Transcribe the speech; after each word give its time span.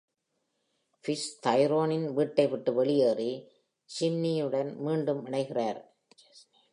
Fiz 1.05 1.23
Tyrone-னின் 1.45 2.07
வீட்டை 2.13 2.45
விட்டு 2.47 2.73
வெளியேறி 2.73 3.31
Chesney-யுடன் 3.89 4.71
மீண்டும் 4.77 5.21
இணைகிறார். 5.25 5.81